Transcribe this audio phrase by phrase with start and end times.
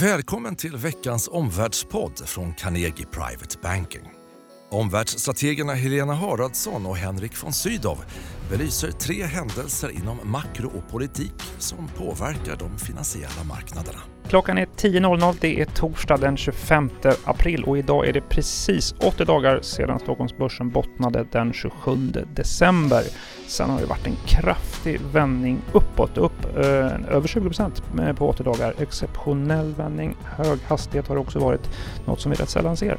[0.00, 4.02] Välkommen till veckans omvärldspodd från Carnegie Private Banking.
[4.70, 7.98] Omvärldsstrategerna Helena Haraldsson och Henrik von Sydow
[8.50, 14.15] belyser tre händelser inom makro och politik som påverkar de finansiella marknaderna.
[14.28, 15.36] Klockan är 10.00.
[15.40, 16.90] Det är torsdag den 25
[17.24, 21.96] april och idag är det precis 80 dagar sedan Stockholmsbörsen bottnade den 27
[22.34, 23.02] december.
[23.46, 27.82] Sen har det varit en kraftig vändning uppåt, upp eh, över 20 procent
[28.16, 28.74] på 80 dagar.
[28.78, 31.70] Exceptionell vändning, hög hastighet har det också varit,
[32.04, 32.98] något som vi rätt sällan ser.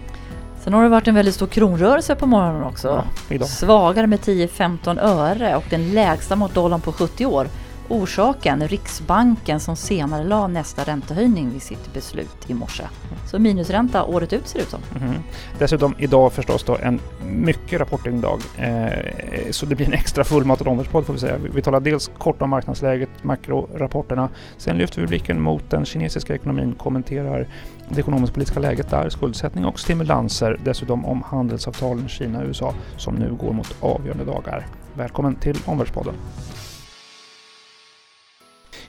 [0.64, 3.04] Sen har det varit en väldigt stor kronrörelse på morgonen också.
[3.30, 7.48] Ja, Svagare med 10-15 öre och den lägsta mot dollarn på 70 år.
[7.90, 12.84] Orsaken Riksbanken som senare la nästa räntehöjning vid sitt beslut i morse.
[13.26, 14.80] Så minusränta året ut ser det ut som.
[15.02, 15.14] Mm.
[15.60, 18.42] Dessutom idag förstås då en mycket rapporting dag.
[18.58, 21.38] Eh, så det blir en extra fullmatad omvärldspodd får vi säga.
[21.54, 24.30] Vi talar dels kort om marknadsläget, makrorapporterna.
[24.58, 27.48] Sen lyfter vi blicken mot den kinesiska ekonomin, kommenterar
[27.90, 30.60] det ekonomisk-politiska läget där, skuldsättning och stimulanser.
[30.64, 34.68] Dessutom om handelsavtalen Kina-USA som nu går mot avgörande dagar.
[34.94, 36.14] Välkommen till Omvärldspodden.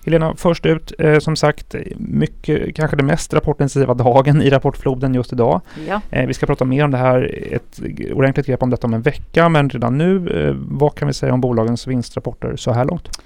[0.09, 5.33] Helena, först ut, eh, som sagt, mycket, kanske den mest rapportintensiva dagen i rapportfloden just
[5.33, 5.61] idag.
[5.89, 6.01] Ja.
[6.11, 7.81] Eh, vi ska prata mer om det här, ett
[8.13, 11.35] ordentligt grepp om detta om en vecka, men redan nu, eh, vad kan vi säga
[11.35, 13.21] om bolagens vinstrapporter så här långt?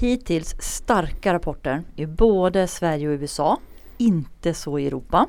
[0.00, 3.58] Hittills starka rapporter i både Sverige och USA.
[3.98, 5.26] Inte så i Europa.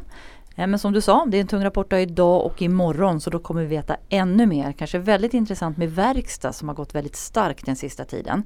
[0.55, 3.39] Eh, Men som du sa, det är en tung rapport idag och imorgon så då
[3.39, 4.71] kommer vi veta ännu mer.
[4.71, 8.43] Kanske väldigt intressant med verkstad som har gått väldigt starkt den sista tiden.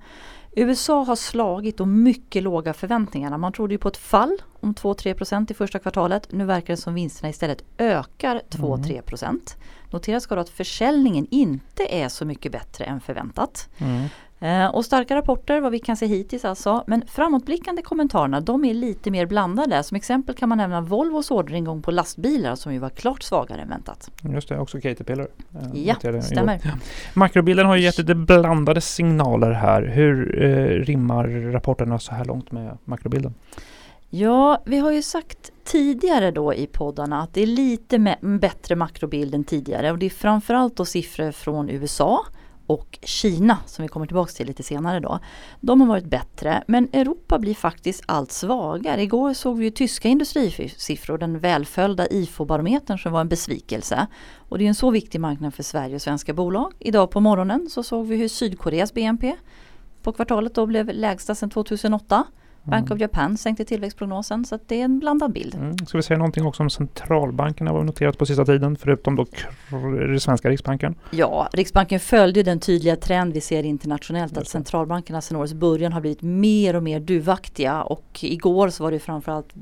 [0.52, 3.38] USA har slagit och mycket låga förväntningarna.
[3.38, 6.28] Man trodde ju på ett fall om 2-3% i första kvartalet.
[6.32, 9.56] Nu verkar det som vinsterna istället ökar 2-3
[9.92, 13.70] Notera ska då att försäljningen inte är så mycket bättre än förväntat.
[13.78, 14.06] Eh,
[14.74, 16.84] och starka rapporter vad vi kan se hittills alltså.
[16.88, 19.84] Men framåtblickande kommentarerna de är lite mer blandade.
[19.84, 23.70] Som exempel kan man nämna Volvos orderingång på lastbilar som ju var klart svagare än
[23.70, 24.12] väntat.
[24.34, 25.28] Just det, också Caterpillar.
[25.56, 26.56] eh, Ja, jag stämmer.
[26.56, 26.72] igår.
[27.14, 29.82] Makrobilden har ju gett lite blandade signaler här.
[29.84, 33.34] Hur eh, rimmar rapporterna så här långt med makrobilden?
[34.10, 39.36] Ja, vi har ju sagt tidigare då i poddarna att det är lite bättre makrobild
[39.36, 42.26] än tidigare och det är framförallt då siffror från USA
[42.70, 45.20] och Kina som vi kommer tillbaka till lite senare då.
[45.60, 49.04] De har varit bättre men Europa blir faktiskt allt svagare.
[49.04, 54.08] Igår såg vi ju tyska industrisiffror, den välföljda IFO-barometern som var en besvikelse.
[54.38, 56.74] Och det är en så viktig marknad för Sverige och svenska bolag.
[56.80, 59.36] Idag på morgonen så såg vi hur Sydkoreas BNP
[60.04, 62.24] på kvartalet då blev lägsta sedan 2008.
[62.64, 65.56] Bank of Japan sänkte tillväxtprognosen så att det är en blandad bild.
[65.56, 65.78] Mm.
[65.78, 69.26] Ska vi säga någonting också om centralbankerna vad vi noterat på sista tiden förutom då
[70.20, 70.96] svenska riksbanken?
[71.12, 76.02] Ja, Riksbanken följde den tydliga trend vi ser internationellt att centralbankerna sedan årets början har
[76.02, 79.54] blivit mer och mer duvaktiga och igår så var det framförallt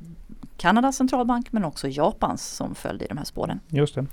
[0.57, 3.59] Kanadas centralbank men också Japans som följde i de här spåren.
[3.67, 4.05] Just det.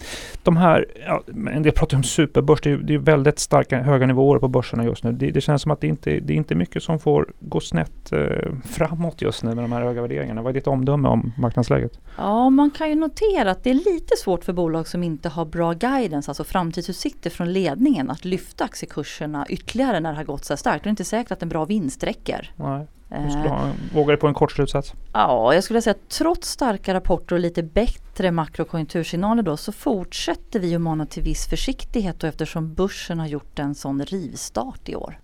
[0.43, 4.07] De här, ja, en del pratar om superbörs, det är, det är väldigt starka, höga
[4.07, 5.13] nivåer på börserna just nu.
[5.13, 8.13] Det, det känns som att det inte det är inte mycket som får gå snett
[8.13, 10.43] eh, framåt just nu med de här höga värderingarna.
[10.43, 11.99] Vad är ditt omdöme om marknadsläget?
[12.17, 15.45] Ja, man kan ju notera att det är lite svårt för bolag som inte har
[15.45, 20.53] bra guidance, alltså framtidsutsikter från ledningen att lyfta aktiekurserna ytterligare när det har gått så
[20.53, 20.85] här starkt.
[20.85, 22.53] Det är inte säkert att en bra vinst räcker.
[22.57, 22.87] Nej,
[23.23, 24.95] du Eh, skulle ha, vågar du på en kort slutsats?
[25.13, 30.61] Ja, jag skulle säga att trots starka rapporter och lite bättre makrokonjunktursignaler då så fortsätter
[30.61, 34.97] vi att mana till viss försiktighet då eftersom börsen har gjort en sån rivstart i
[34.97, 35.19] år.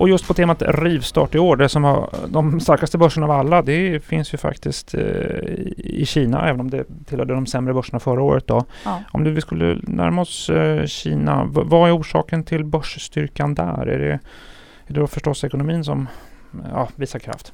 [0.00, 3.62] Och just på temat rivstart i år, det som har de starkaste börserna av alla,
[3.62, 5.00] det finns ju faktiskt eh,
[5.76, 8.64] i Kina, även om det tillhörde de sämre börserna förra året då.
[8.84, 9.02] Ja.
[9.12, 13.86] Om du, vi skulle närma oss eh, Kina, v- vad är orsaken till börsstyrkan där?
[13.86, 14.12] Är det,
[14.86, 16.08] är det då förstås ekonomin som
[16.72, 17.52] ja, visar kraft?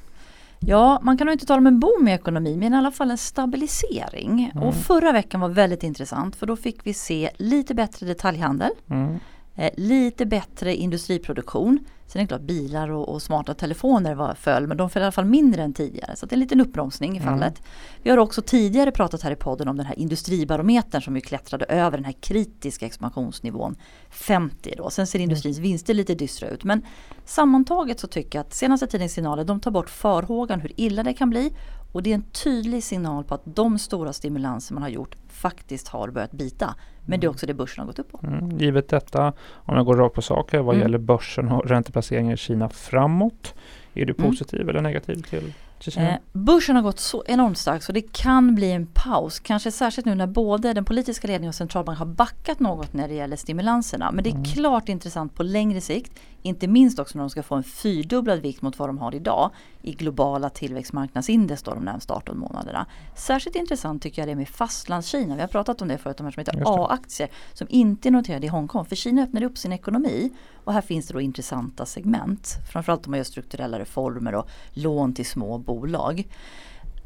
[0.59, 3.11] Ja, man kan nog inte tala om en boom i ekonomin men i alla fall
[3.11, 4.51] en stabilisering.
[4.55, 4.67] Mm.
[4.67, 9.19] Och förra veckan var väldigt intressant för då fick vi se lite bättre detaljhandel, Mm.
[9.57, 11.79] Eh, lite bättre industriproduktion.
[12.07, 15.05] Sen är det klart bilar och, och smarta telefoner var föll men de föll i
[15.05, 16.15] alla fall mindre än tidigare.
[16.15, 17.33] Så det är en liten uppbromsning i Mm.
[17.33, 17.61] fallet.
[18.03, 21.65] Vi har också tidigare pratat här i podden om den här industribarometern som ju klättrade
[21.65, 23.75] över den här kritiska expansionsnivån
[24.09, 24.89] 50 då.
[24.89, 26.63] Sen ser industrins vinster lite dystra ut.
[26.63, 26.81] Men
[27.25, 31.13] sammantaget så tycker jag att senaste tidens signaler de tar bort farhågan hur illa det
[31.13, 31.53] kan bli.
[31.91, 35.87] Och det är en tydlig signal på att de stora stimulanser man har gjort faktiskt
[35.87, 36.75] har börjat bita.
[37.05, 38.19] Men det är också det börsen har gått upp på.
[38.27, 38.57] Mm.
[38.57, 40.85] Givet detta, om jag går rakt på sak här, vad Mm.
[40.85, 43.53] gäller börsen och ränteplaceringar i Kina framåt.
[43.93, 44.29] Är du Mm.
[44.29, 45.53] positiv eller negativ till
[45.97, 49.39] Eh, börsen har gått så enormt starkt så det kan bli en paus.
[49.39, 53.13] Kanske särskilt nu när både den politiska ledningen och centralbanken har backat något när det
[53.13, 54.11] gäller stimulanserna.
[54.11, 54.45] Men det är mm.
[54.45, 56.11] klart intressant på längre sikt.
[56.41, 59.51] Inte minst också när de ska få en fyrdubblad vikt mot vad de har idag
[59.81, 62.85] i globala tillväxtmarknadsindex då de närmsta 18 månaderna.
[63.15, 65.35] Särskilt intressant tycker jag det är med fastlandskina.
[65.35, 68.45] Vi har pratat om det förut, de här som heter A-aktier som inte är noterade
[68.45, 68.85] i Hongkong.
[68.85, 70.31] För Kina öppnar upp sin ekonomi
[70.63, 72.57] och här finns det då intressanta segment.
[72.71, 76.27] Framförallt om man gör strukturella reformer och lån till små bolag.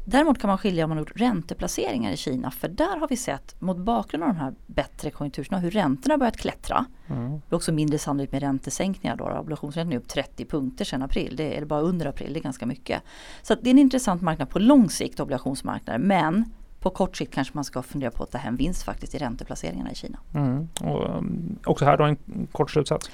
[0.04, 3.16] Däremot kan man skilja om man har gjort ränteplaceringar i Kina för där har vi
[3.16, 6.84] sett mot bakgrund av de här bättre konjunkturerna hur räntorna börjat klättra.
[7.06, 7.30] Mm.
[7.30, 9.24] Det är också mindre sannolikt med räntesänkningar då.
[9.24, 11.36] Obligationsräntan är upp 30 punkter sedan april.
[11.36, 13.02] Det är bara under april, det är ganska mycket.
[13.42, 16.02] Så det är en intressant marknad på lång sikt, obligationsmarknaden.
[16.02, 16.44] Men
[16.80, 19.92] på kort sikt kanske man ska fundera på att ta hem vinst faktiskt i ränteplaceringarna
[19.92, 20.18] i Kina.
[20.34, 20.68] Mm.
[20.80, 23.10] Och, um, också här då en kort slutsats.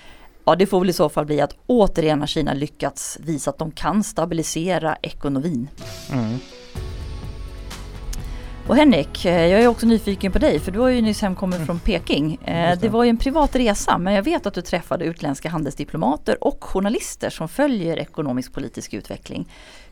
[0.48, 3.58] Ja det får väl i så fall bli att återigen har Kina lyckats visa att
[3.58, 5.68] de kan stabilisera ekonomin.
[6.12, 6.38] Mm.
[8.66, 11.56] Och Henrik, eh, jag är också nyfiken på dig för du har ju nyss hemkommit
[11.56, 11.66] mm.
[11.66, 12.38] från Peking.
[12.44, 12.50] Det.
[12.52, 16.44] Eh, det var ju en privat resa men jag vet att du träffade utländska handelsdiplomater
[16.44, 19.48] och journalister som följer ekonomisk politisk utveckling.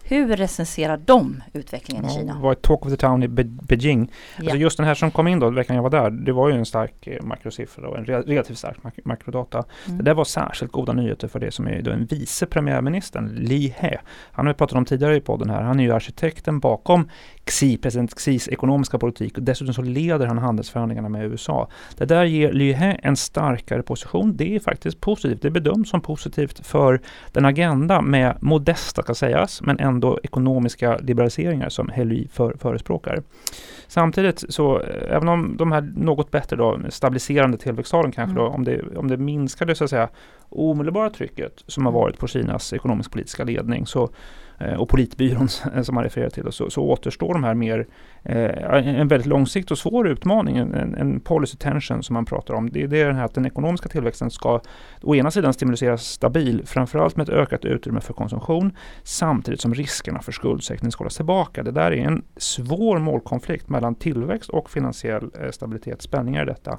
[0.08, 2.34] Hur recenserar de utvecklingen ja, i Kina?
[2.34, 4.00] Det var ett talk of the town i Beijing.
[4.00, 4.42] Alltså ja.
[4.42, 6.54] Alltså just den här som kom in då veckan jag var där, det var ju
[6.54, 9.64] en stark eh, makrosiffra och en relativt stark mak makrodata.
[9.86, 9.98] Mm.
[9.98, 13.74] Det där var särskilt goda nyheter för det som är då en vice premiärministern, Li
[13.76, 13.98] He.
[14.32, 15.62] Han har vi pratat om tidigare i podden här.
[15.62, 17.08] Han är ju arkitekten bakom
[17.44, 21.68] Xi, president Xis ekonomiska politik och dessutom så leder han handelsförhandlingarna med USA.
[21.96, 24.36] Det där ger Li He en starkare position.
[24.36, 25.42] Det är faktiskt positivt.
[25.42, 27.00] Det bedöms som positivt för
[27.32, 33.22] den agenda med modesta ska sägas, men ändå ekonomiska liberaliseringar som Helly för, förespråkar.
[33.88, 38.44] Samtidigt så, även om de här något bättre då, stabiliserande tillväxttalen kanske mm.
[38.44, 40.08] då, om det, om det minskade så att säga
[40.48, 42.00] omedelbara trycket som har mm.
[42.00, 44.10] varit på Kinas ekonomisk-politiska ledning så
[44.58, 45.48] Eh, och politbyrån
[45.82, 47.86] som man refererar till, så, så återstår de här mer,
[48.22, 52.70] eh, en väldigt långsiktig och svår utmaning, en, en policy tension som man pratar om.
[52.70, 54.60] Det, det är den här att den ekonomiska tillväxten ska
[55.02, 60.22] å ena sidan stimuleras stabil, framförallt med ett ökat utrymme för konsumtion, samtidigt som riskerna
[60.22, 61.62] för skuldsättning ska hållas tillbaka.
[61.62, 66.78] Det där är en svår målkonflikt mellan tillväxt och finansiell eh, stabilitet, spänningar i detta.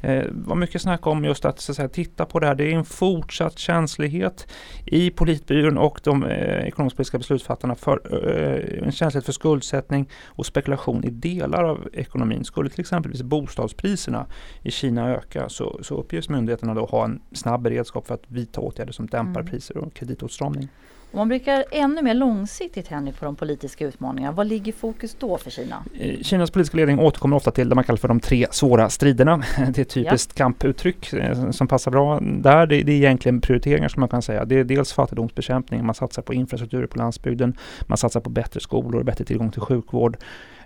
[0.00, 2.54] Eh, var mycket snack om just att, att säga, titta på det här.
[2.54, 4.46] Det är en fortsatt känslighet
[4.84, 11.04] i politbyrån och de eh, ekonomisk-politiska beslutsfattarna för eh, en känslighet för skuldsättning och spekulation
[11.04, 12.44] i delar av ekonomin.
[12.44, 14.26] Skulle till exempelvis bostadspriserna
[14.62, 18.60] i Kina öka så, så uppges myndigheterna då ha en snabb beredskap för att vidta
[18.60, 19.50] åtgärder som dämpar mm.
[19.50, 20.68] priser och kreditåtstramning.
[21.14, 25.38] Om man blickar ännu mer långsiktigt Henrik på de politiska utmaningarna, vad ligger fokus då
[25.38, 25.84] för Kina?
[25.98, 29.36] Eh, Kinas politiska ledning återkommer ofta till det man kallar för de tre svåra striderna.
[29.56, 30.44] Det är ett typiskt ja.
[30.44, 32.66] kamputtryck eh, som passar bra där.
[32.66, 34.44] Det, det är egentligen prioriteringar som man kan säga.
[34.44, 37.56] Det är dels fattigdomsbekämpning, man satsar på infrastruktur på landsbygden,
[37.86, 40.16] man satsar på bättre skolor, bättre tillgång till sjukvård.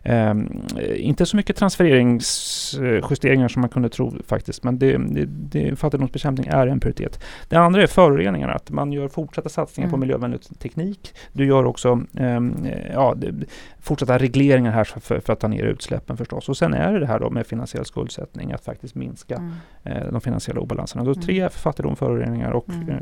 [0.04, 0.62] Um,
[0.96, 6.66] inte så mycket transfereringsjusteringar som man kunde tro faktiskt, men det, det, det, fattigdomsbekämpning är
[6.66, 7.24] en prioritet.
[7.48, 9.90] Det andra är föroreningarna, att man gör fortsatta satsningar mm.
[9.90, 11.14] på miljövänlig teknik.
[11.32, 13.14] Du gör också um, ja,
[13.80, 16.48] fortsatta regleringar här för, för, att ta ner utsläppen förstås.
[16.48, 19.52] Och sen är det det här då med finansiell skuldsättning, att faktiskt minska mm.
[19.82, 21.04] eh, de finansiella obalanserna.
[21.04, 21.22] Så mm.
[21.22, 22.88] tre fattigdom, föroreningar och mm.
[22.88, 22.96] eh,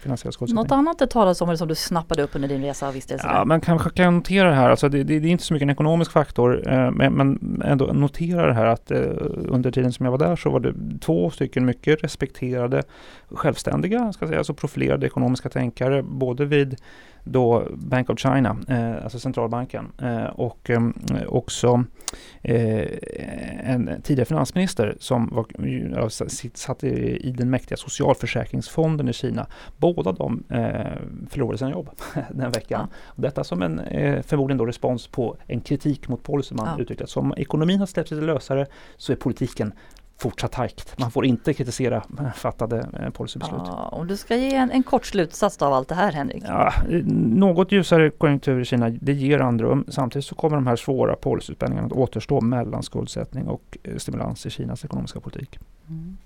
[0.00, 0.62] finansiell skuldsättning.
[0.62, 3.26] Något annat det talas om eller som du snappade upp under din resa vistelse?
[3.26, 5.66] Ja, man kanske kan notera det här, alltså det, det, det är inte så mycket
[5.66, 9.00] en ekonomisk faktor, eh, men, men ändå notera det här att eh,
[9.48, 12.82] under tiden som jag var där så var det två stycken mycket respekterade,
[13.28, 16.76] självständiga, ska säga, alltså profilerade ekonomiska tänkare, både vid
[17.24, 20.82] då Bank of China, eh, alltså centralbanken, eh, och eh,
[21.28, 21.84] också
[22.42, 22.88] eh,
[23.70, 26.08] en tidigare finansminister som var,
[26.56, 29.46] satt i, den mäktiga socialförsäkringsfonden i Kina.
[29.76, 30.42] Båda de
[31.30, 31.90] förlorade sina jobb
[32.30, 32.88] den veckan.
[32.90, 33.22] Ja.
[33.22, 33.80] Detta som en
[34.22, 36.82] förmodligen då respons på en kritik mot policy man ja.
[36.82, 37.06] uttryckte.
[37.06, 38.66] Så om ekonomin har släppt lite lösare
[38.96, 39.72] så är politiken
[40.16, 40.94] fortsatt tajt.
[40.98, 42.04] Man får inte kritisera
[42.34, 43.62] fattade eh, policybeslut.
[43.64, 46.42] Ja, om du ska ge en, en kort slutsats av allt det här Henrik?
[46.46, 46.72] Ja,
[47.14, 49.84] något ljusare konjunktur i Kina, det ger andrum.
[49.88, 54.50] Samtidigt så kommer de här svåra policyspänningarna att återstå mellan skuldsättning och eh, stimulans i
[54.50, 55.58] Kinas ekonomiska politik.
[55.88, 56.16] Mm.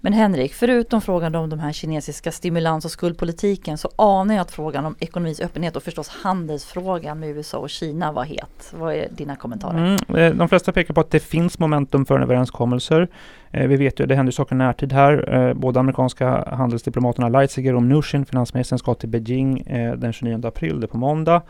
[0.00, 4.50] Men Henrik, förutom frågan om de här kinesiska stimulans och skuldpolitiken så anar jag att
[4.50, 8.72] frågan om ekonomins öppenhet och förstås handelsfrågan med USA och Kina var het.
[8.74, 9.98] Vad är dina kommentarer?
[10.08, 13.08] Mm, eh, de flesta pekar på att det finns momentum för överenskommelser.
[13.50, 15.34] Eh, vi vet ju, det händer saker i närtid här.
[15.34, 19.62] Eh, Båda amerikanska handelsdiplomaterna Leitziger och Mnuchin, finansministern, ska till Beijing
[19.96, 21.42] den 29 april, det är på måndag.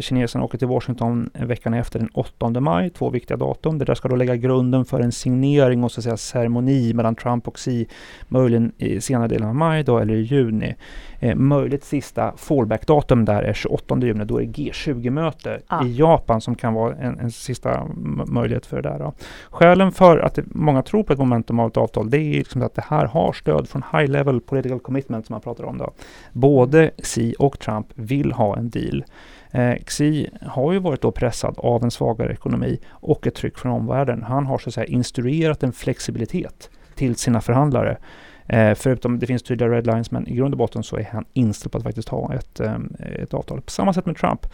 [0.00, 3.78] Kineserna åker till Washington veckan efter den 8 maj, två viktiga datum.
[3.78, 7.14] Det där ska då lägga grunden för en signering och så att säga ceremoni mellan
[7.14, 7.86] Trump och XI,
[8.28, 10.74] möjligen i senare delen av maj då, eller i juni.
[11.20, 15.84] Eh, möjligt sista fallback-datum där är 28 juni, då är det G20-möte ah.
[15.84, 17.86] i Japan som kan vara en, en sista
[18.26, 18.98] möjlighet för det där.
[18.98, 19.12] Då.
[19.50, 22.62] Skälen för att det, många tror på ett momentum av ett avtal, det är liksom
[22.62, 25.78] att det här har stöd från high level political commitment som man pratar om.
[25.78, 25.92] Då.
[26.32, 29.04] Både Xi och Trump vill ha en deal.
[29.50, 33.72] Eh, Xi har ju varit då pressad av en svagare ekonomi och ett tryck från
[33.72, 34.22] omvärlden.
[34.22, 37.98] Han har så att säga instruerat en flexibilitet till sina förhandlare.
[38.48, 41.72] Eh, förutom det finns tydliga redlines, men i grund och botten så är han inställd
[41.72, 42.76] på att faktiskt ha ett, eh,
[43.22, 43.60] ett avtal.
[43.60, 44.46] På samma sätt med Trump.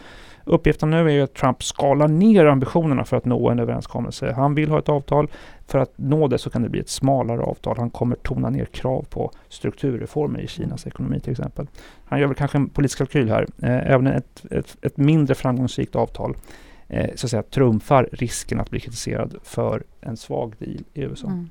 [0.45, 4.33] Uppgiften nu är att Trump skalar ner ambitionerna för att nå en överenskommelse.
[4.33, 5.27] Han vill ha ett avtal.
[5.67, 7.77] För att nå det så kan det bli ett smalare avtal.
[7.77, 11.67] Han kommer tona ner krav på strukturreformer i Kinas ekonomi till exempel.
[12.05, 13.47] Han gör väl kanske en politisk kalkyl här.
[13.61, 16.35] Eh, även ett, ett, ett mindre framgångsrikt avtal
[16.87, 21.27] eh, så att säga, trumfar risken att bli kritiserad för en svag deal i USA.
[21.27, 21.49] Mm.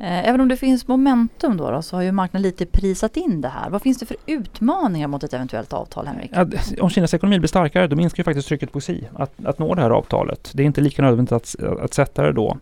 [0.00, 3.40] Eh, även om det finns momentum då, då, så har ju marknaden lite prisat in
[3.40, 3.70] det här.
[3.70, 6.30] Vad finns det för utmaningar mot ett eventuellt avtal, Henrik?
[6.34, 6.46] Ja,
[6.80, 9.74] om Kinas ekonomi blir starkare, då minskar ju faktiskt trycket på Xi att, att nå
[9.74, 10.50] det här avtalet.
[10.54, 12.58] Det är inte lika nödvändigt att, att sätta det då.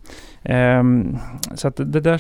[0.49, 1.19] Um,
[1.55, 2.19] så att det där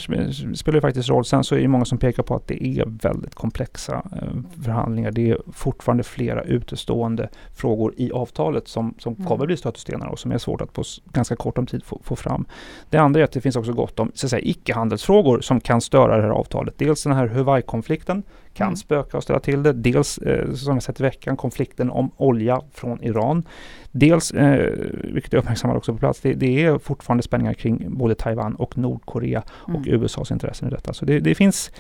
[0.55, 1.25] spelar ju faktiskt roll.
[1.25, 5.11] Sen så är det många som pekar på att det är väldigt komplexa uh, förhandlingar.
[5.11, 9.27] Det är fortfarande flera utestående frågor i avtalet som, som mm.
[9.27, 12.17] kommer bli stötestenar och som är svårt att på ganska kort om tid få, få,
[12.17, 12.47] fram.
[12.91, 16.31] Det andra är att det finns också gott om icke-handelsfrågor som kan störa det här
[16.31, 16.75] avtalet.
[16.79, 18.23] Dels den här Huawei-konflikten
[18.57, 18.77] kan mm.
[18.77, 19.73] spöka och ställa till det.
[19.73, 23.45] Dels, eh, som jag sett i veckan, konflikten om olja från Iran.
[23.93, 24.73] Dels, eh,
[25.03, 28.79] vilket jag uppmärksammar också på plats, det, det, är fortfarande spänningar kring både Taiwan och
[28.79, 29.81] Nordkorea mm.
[29.81, 30.93] och USAs intressen i detta.
[30.93, 31.71] Så det, det finns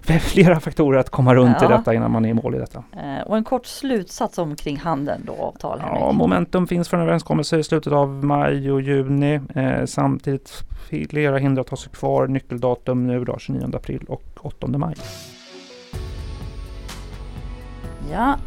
[0.20, 1.66] flera faktorer att komma runt ja.
[1.66, 2.84] i detta innan man är i mål i detta.
[2.92, 5.78] Eh, och en kort slutsats omkring handeln då, avtal?
[5.82, 9.40] Ja, momentum finns för en överenskommelse i slutet av maj och juni.
[9.54, 12.26] Eh, samtidigt flera hinder att ta sig kvar.
[12.26, 14.94] Nyckeldatum nu då 29 april och 8 maj.
[18.08, 18.38] Ja,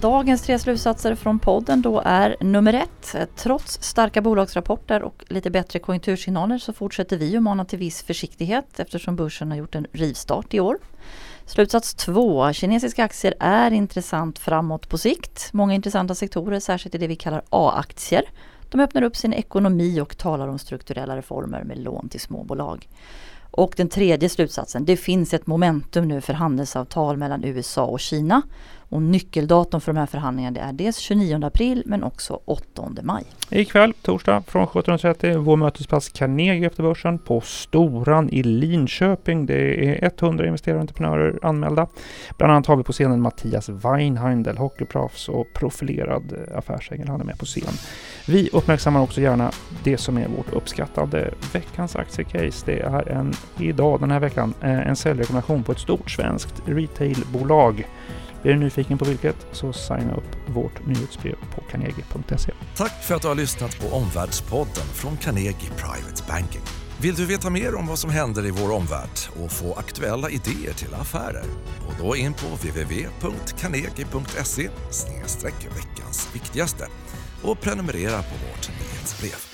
[0.00, 3.16] dagens tre slutsatser från podden då är nummer ett.
[3.36, 8.80] Trots starka bolagsrapporter och lite bättre konjunktursignaler så fortsätter vi att mana till viss försiktighet
[8.80, 10.78] eftersom börsen har gjort en rivstart i år.
[11.46, 12.52] Slutsats två.
[12.52, 15.48] Kinesiska aktier är intressant framåt på sikt.
[15.52, 18.22] Många intressanta sektorer, särskilt i det vi kallar A-aktier.
[18.70, 22.88] De öppnar upp sin ekonomi och talar om strukturella reformer med lån till småbolag.
[23.50, 28.42] Och den tredje slutsatsen, det finns ett momentum nu för handelsavtal mellan USA och Kina.
[28.90, 33.24] Och nyckeldatum för de här förhandlingarna det är dels 29 april men också 8 maj.
[33.50, 39.46] Ikväll, torsdag från 17.30, vår mötesplats Carnegie efter börsen på Storan i Linköping.
[39.46, 41.86] Det är 100 investerare och entreprenörer anmälda.
[42.38, 47.08] Bland annat har vi på scenen Mattias Weinheindel, hockeyproffs och profilerad affärsängel.
[47.08, 47.74] Han är med på scen.
[48.26, 49.50] Vi uppmärksammar också gärna
[49.84, 52.66] det som är vårt uppskattade veckans aktiecase.
[52.66, 57.86] Det är en, idag, den här veckan, eh, en säljrekommendation på ett stort svenskt retailbolag
[58.42, 62.52] är du nyfiken på vilket så signa upp vårt nyhetsbrev på carnegie.se.
[62.76, 66.62] Tack för att du har lyssnat på Omvärldspodden från Carnegie Private Banking.
[67.00, 70.72] Vill du veta mer om vad som händer i vår omvärld och få aktuella idéer
[70.72, 71.44] till affärer?
[71.86, 74.68] Gå då in på www.carnegie.se
[75.74, 76.86] veckans viktigaste
[77.42, 79.49] och prenumerera på vårt nyhetsbrev.